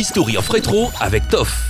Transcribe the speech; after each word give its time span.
History 0.00 0.38
of 0.38 0.48
Retro 0.48 0.90
avec 0.98 1.28
Toff. 1.28 1.69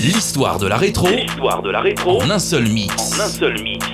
L'histoire 0.00 0.58
de 0.58 0.66
la 0.66 0.76
rétro 0.78 1.08
L'histoire 1.08 1.60
de 1.62 1.70
la 1.70 1.80
rétro 1.82 2.22
en 2.22 2.30
un 2.30 2.38
seul 2.38 2.66
mix. 2.68 3.18
en 3.18 3.20
un 3.24 3.28
seul 3.28 3.62
mix. 3.62 3.84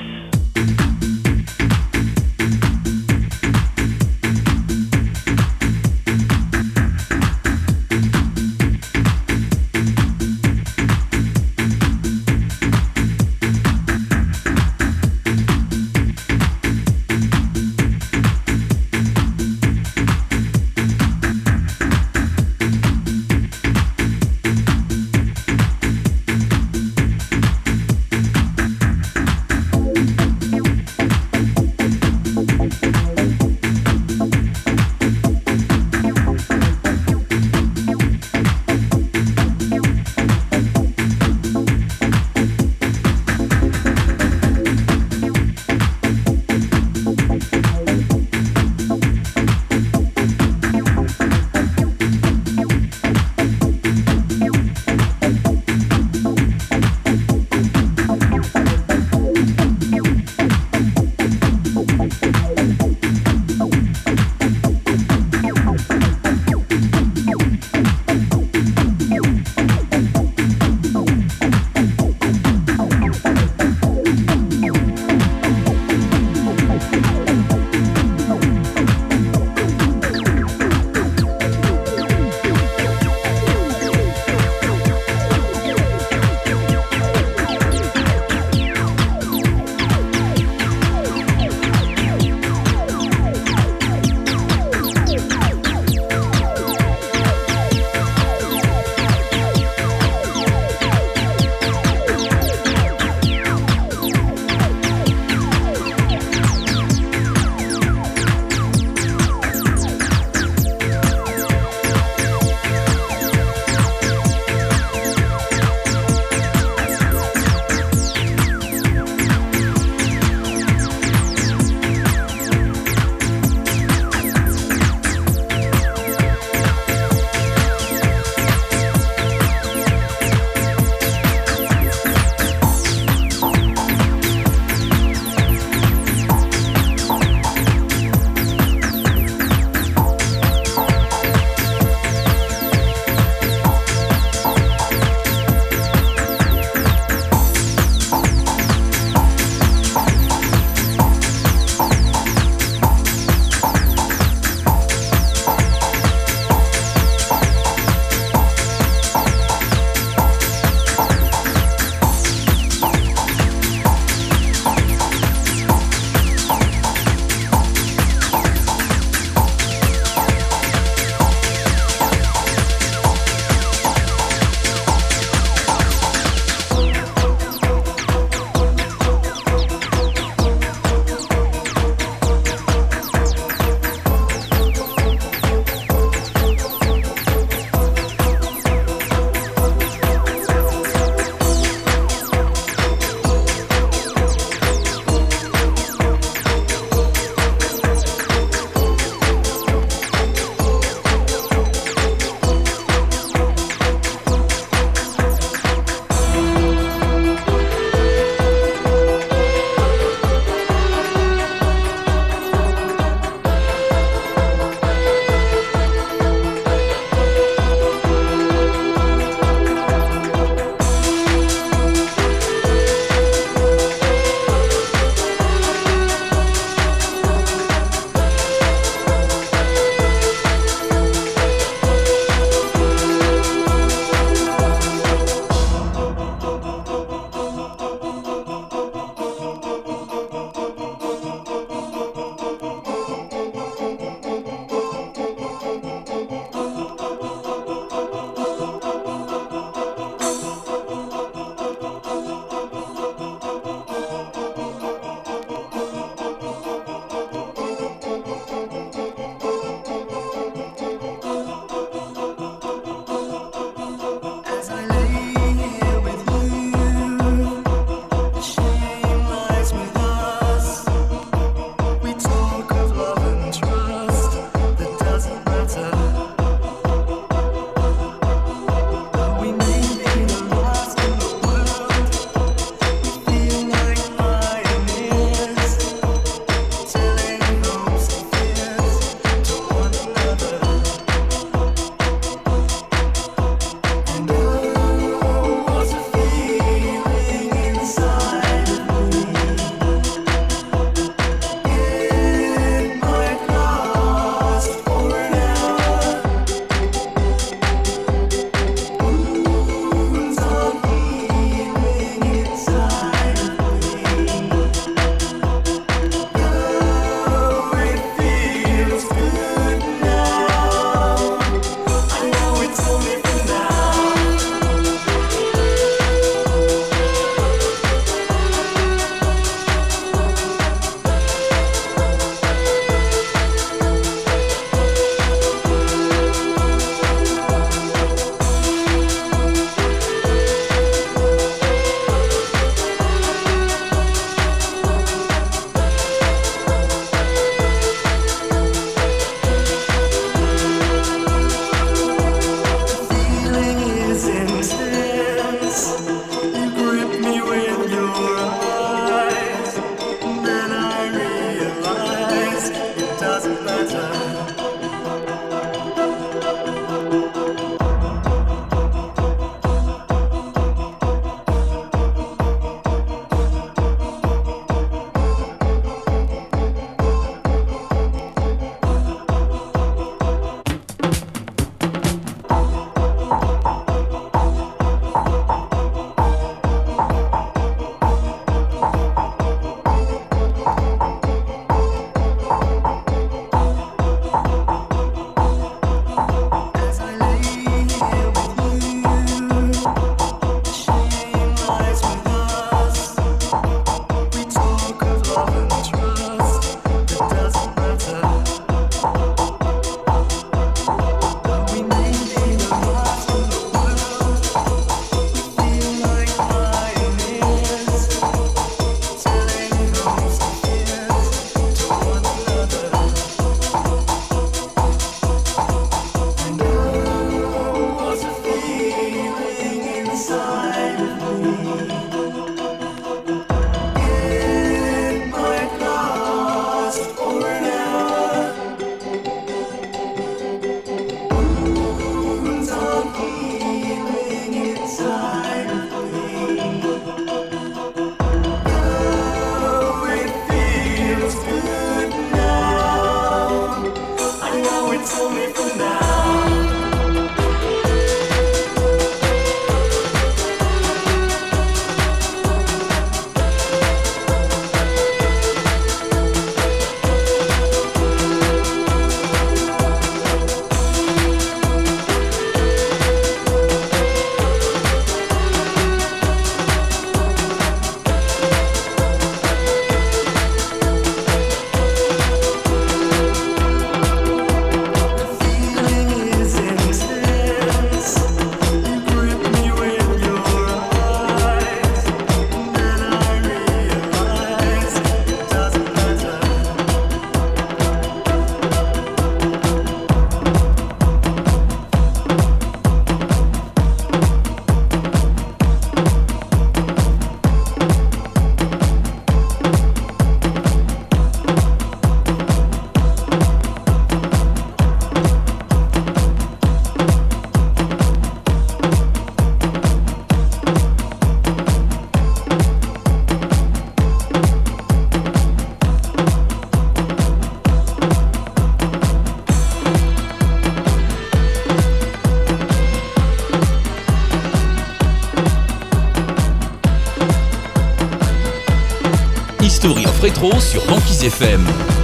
Rétro 540.26 540.58
sur 540.58 540.84
Banquise 540.86 541.22
FM. 541.22 541.95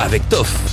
Avec 0.00 0.26
Toff. 0.30 0.65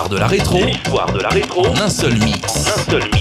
L'histoire 0.00 0.08
de 0.08 0.18
la 0.18 0.26
rétro 0.28 0.64
L'histoire 0.64 1.12
de 1.12 1.20
la 1.20 1.28
rétro 1.28 1.66
en 1.66 1.76
un 1.78 1.90
seul 1.90 2.14
en 2.14 2.24
mix. 2.24 2.40
un 2.68 2.90
seul 2.90 3.02
mix. 3.12 3.19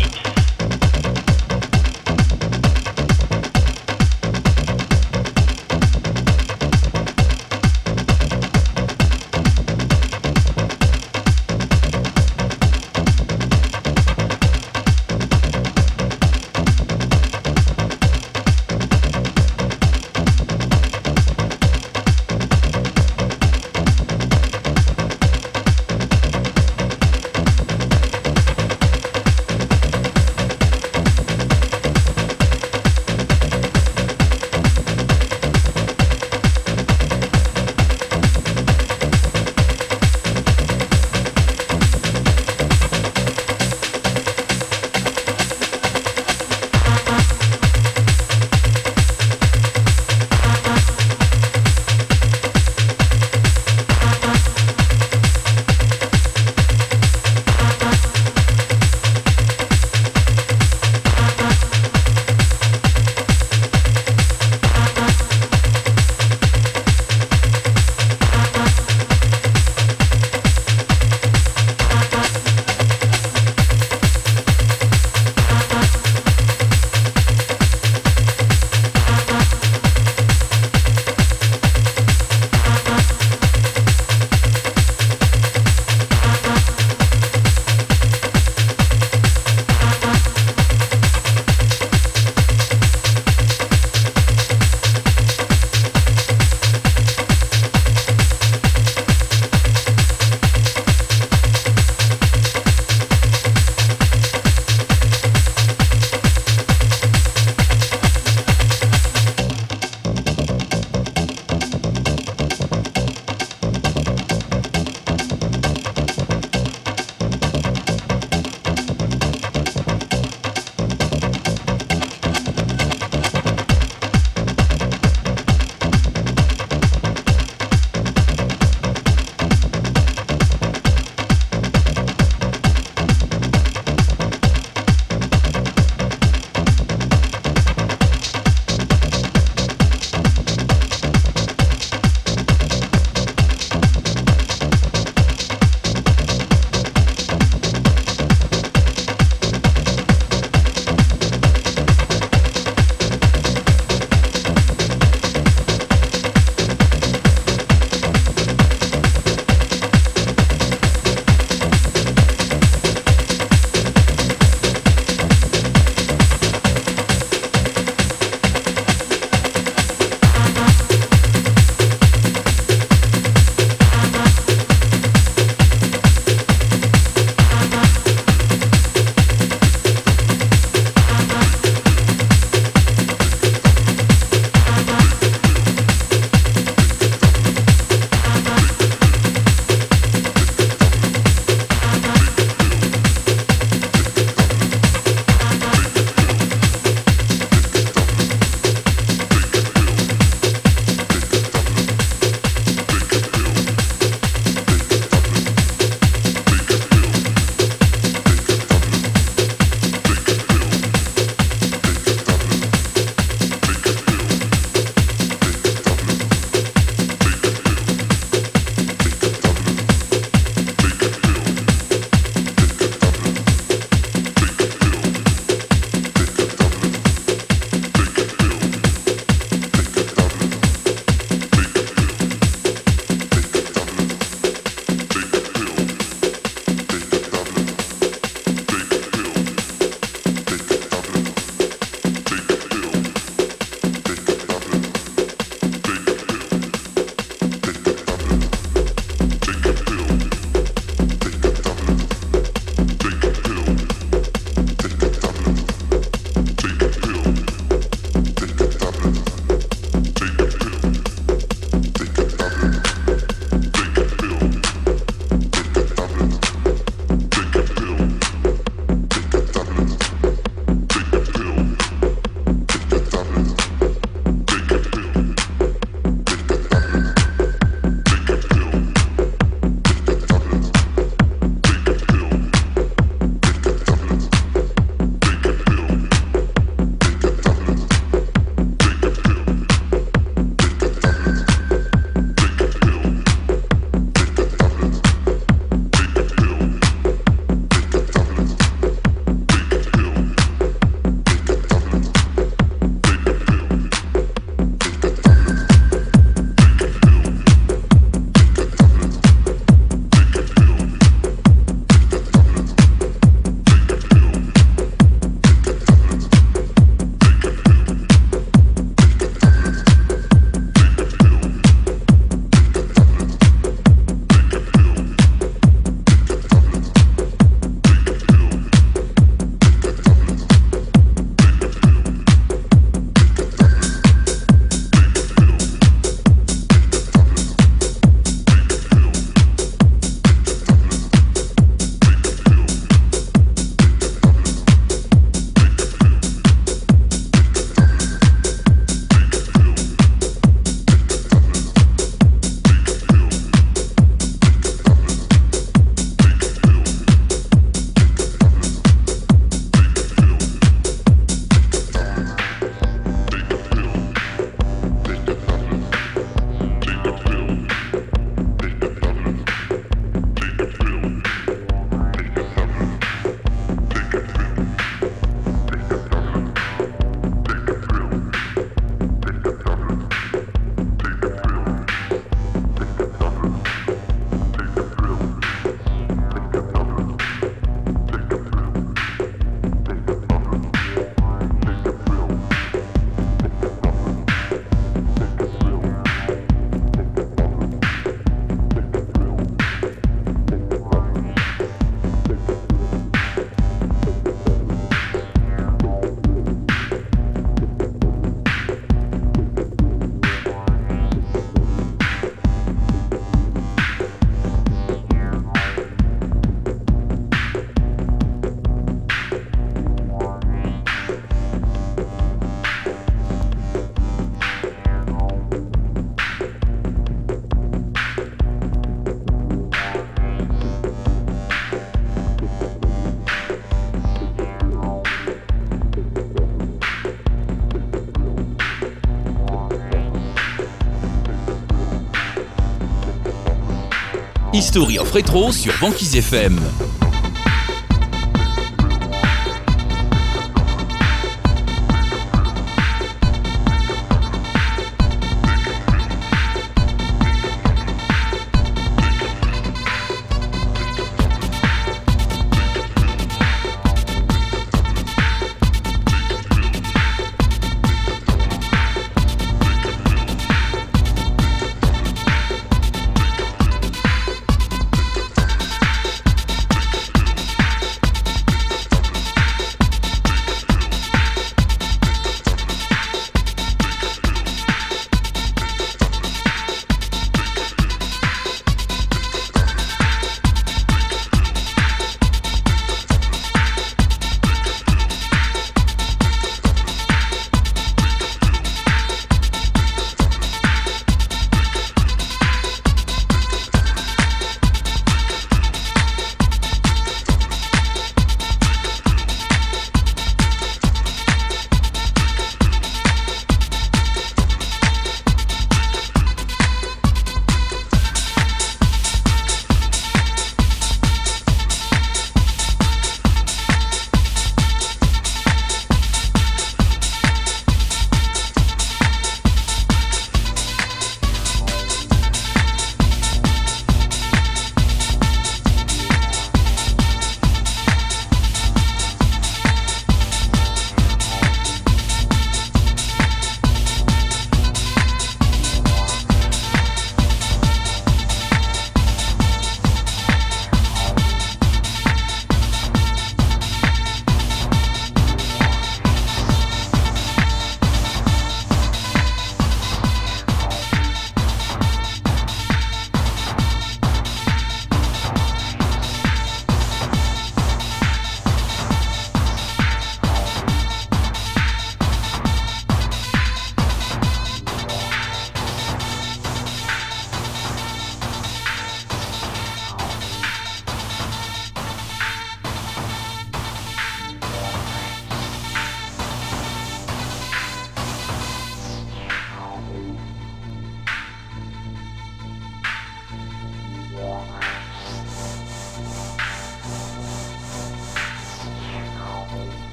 History 444.71 444.99
of 444.99 445.11
Retro 445.13 445.51
sur 445.51 445.73
Banquise 445.81 446.15
FM. 446.15 446.59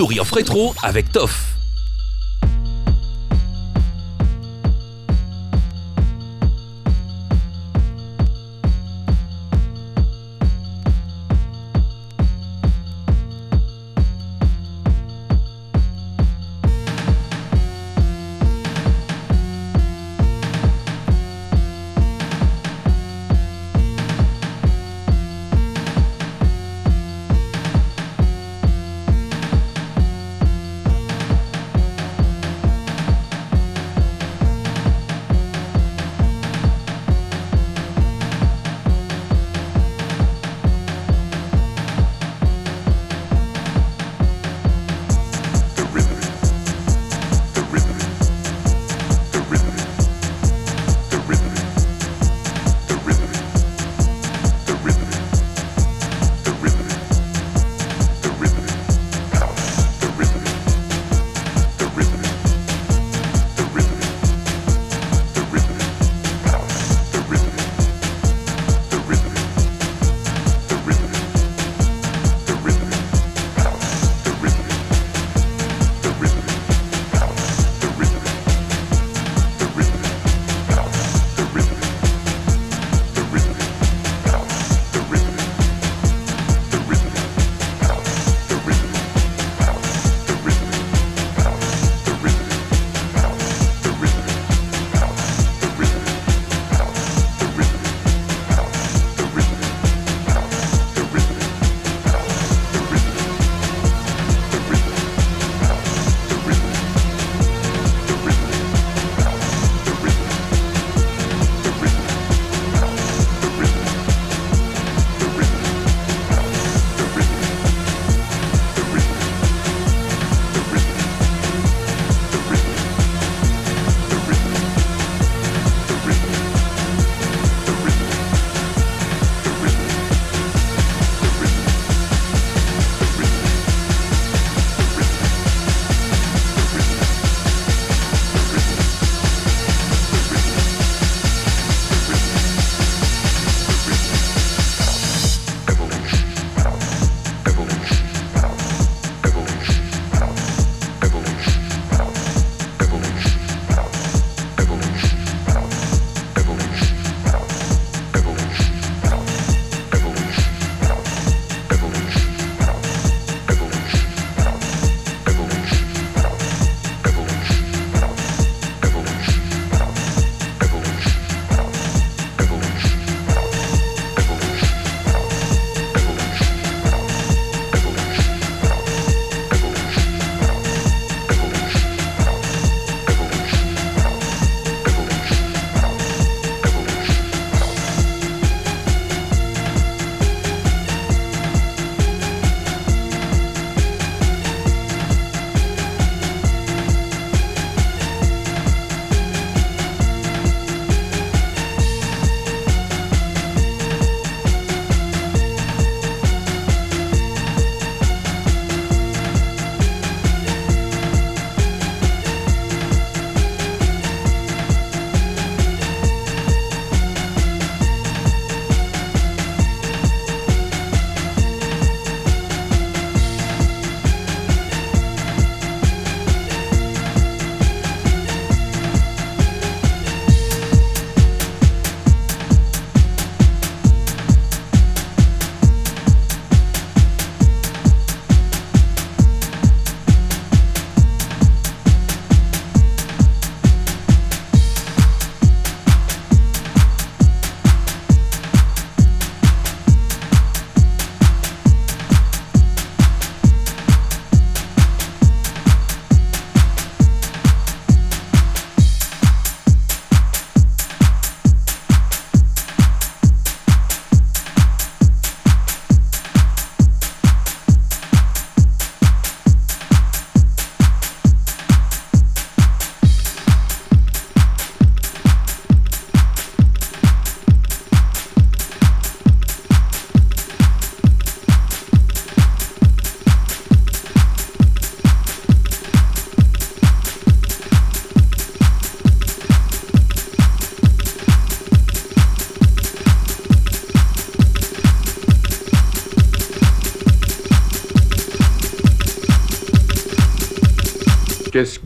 History 0.00 0.18
of 0.18 0.32
Rétro 0.32 0.74
avec 0.82 1.12
Toff. 1.12 1.49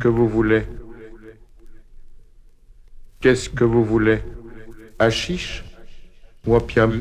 Que 0.04 0.08
vous 0.10 0.28
voulez. 0.28 0.64
Qu'est-ce 3.22 3.48
que 3.48 3.64
vous 3.64 3.82
voulez? 3.82 4.18
Achiche 4.98 5.64
ou 6.46 6.54
opium? 6.56 7.00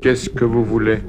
Qu'est-ce 0.00 0.30
que 0.30 0.46
vous 0.46 0.64
voulez? 0.64 1.00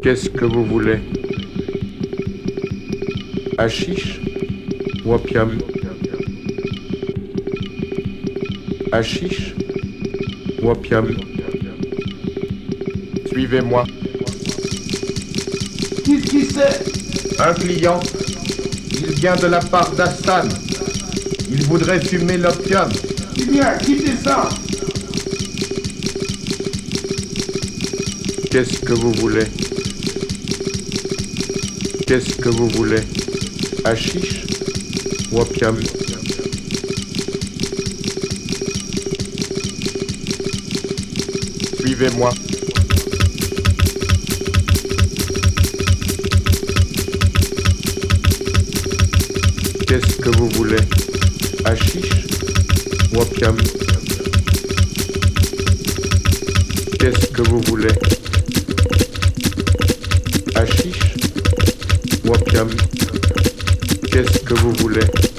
Qu'est-ce 0.00 0.30
que 0.30 0.46
vous 0.46 0.64
voulez? 0.64 1.00
Achiche 3.58 4.22
ou 5.04 5.12
Achiche 8.94 9.56
ou 10.62 10.70
opium 10.70 11.08
Suivez-moi. 13.26 13.84
Qu'est-ce 16.04 16.26
qui 16.30 16.44
c'est? 16.44 17.40
Un 17.40 17.54
client. 17.54 17.98
Il 18.92 19.14
vient 19.14 19.34
de 19.34 19.48
la 19.48 19.58
part 19.58 19.90
d'Hassan. 19.96 20.48
Il 21.50 21.64
voudrait 21.64 22.00
fumer 22.00 22.36
l'opium. 22.36 22.88
Eh 23.40 23.46
bien, 23.46 23.76
quittez 23.78 24.14
ça 24.22 24.48
Qu'est-ce 28.48 28.78
que 28.78 28.92
vous 28.92 29.10
voulez? 29.14 29.46
Qu'est-ce 32.06 32.36
que 32.36 32.48
vous 32.48 32.68
voulez? 32.68 33.02
Achiche 33.84 34.44
ou 35.32 35.40
opium 35.40 35.80
Suivez-moi. 41.94 42.30
Qu'est-ce 49.86 50.16
que 50.16 50.36
vous 50.36 50.48
voulez? 50.56 50.76
Achiche 51.64 52.26
ou 53.12 53.20
opium? 53.20 53.56
Qu'est-ce 56.98 57.26
que 57.28 57.42
vous 57.42 57.60
voulez? 57.60 57.94
Achiche 60.56 61.14
ou 62.24 62.30
opium? 62.34 62.70
Qu'est-ce 64.10 64.40
que 64.40 64.54
vous 64.54 64.72
voulez? 64.72 65.33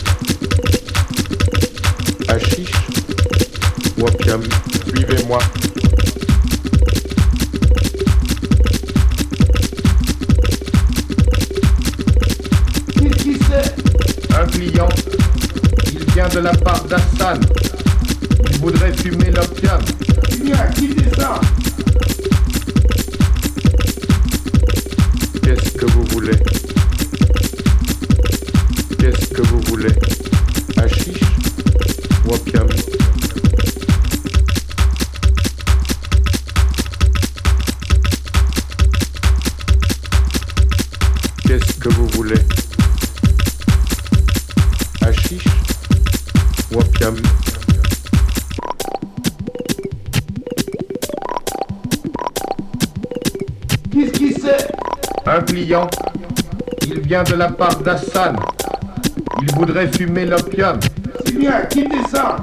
Il 57.88 59.54
voudrait 59.54 59.88
fumer 59.92 60.26
l'opium. 60.26 60.80
C'est 61.24 61.38
bien, 61.38 61.62
quittez 61.70 61.98
ça 62.12 62.38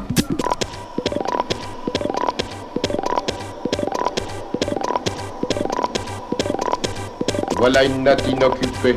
Voilà 7.56 7.82
une 7.82 8.04
natte 8.04 8.24
inoccupée. 8.28 8.96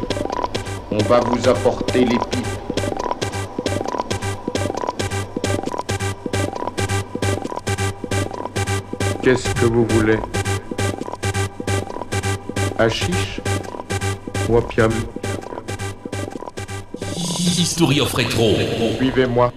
On 0.92 1.00
va 1.06 1.20
vous 1.22 1.50
apporter 1.50 2.06
les 2.06 2.20
pipes. 2.30 2.48
Qu'est-ce 9.24 9.52
que 9.56 9.66
vous 9.66 9.88
voulez? 9.88 10.20
Achiche 12.78 13.42
ou 14.48 14.58
opium? 14.58 14.92
History 17.58 18.02
of 18.02 18.14
Retro. 18.14 18.54
Suivez-moi. 18.98 19.55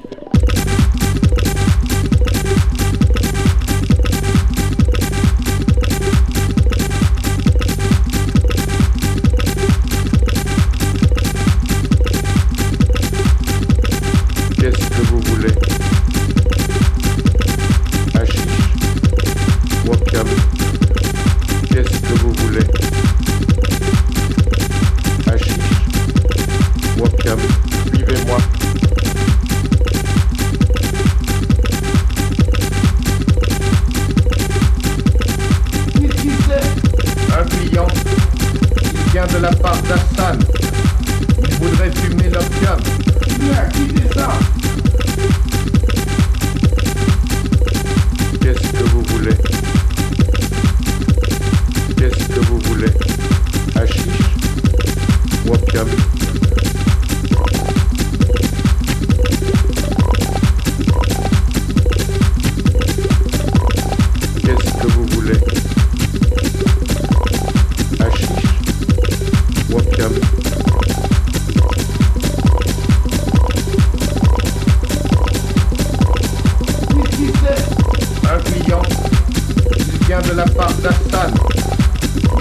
La 80.38 80.44
part 80.44 80.72
d'Hassan. 80.74 81.34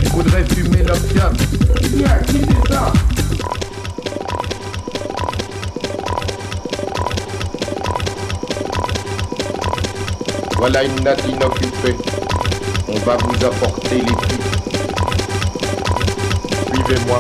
Il 0.04 0.10
voudrait 0.10 0.46
fumer 0.54 0.84
l'opium. 0.84 1.34
Bien, 1.96 2.20
quittez 2.28 2.54
ça? 2.70 2.94
Voilà 10.58 10.84
une 10.84 11.00
natte 11.04 11.24
inoccupée. 11.28 11.96
On 12.88 13.00
va 13.00 13.18
vous 13.18 13.46
apporter 13.46 13.96
les. 13.96 14.16
Suivez-moi. 16.76 17.18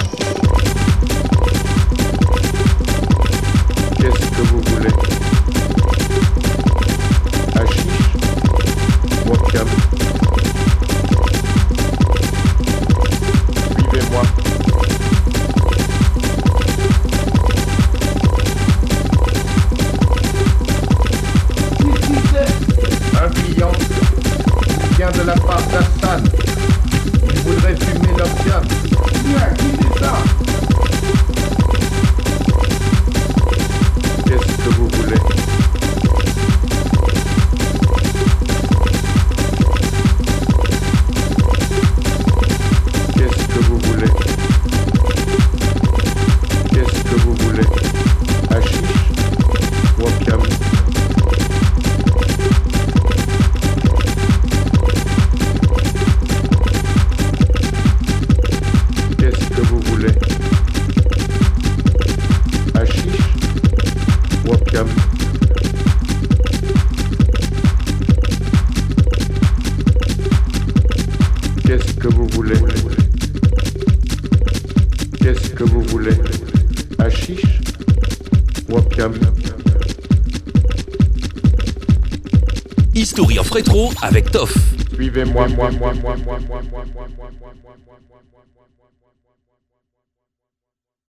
Avec 84.01 84.31
Toff. 84.31 84.56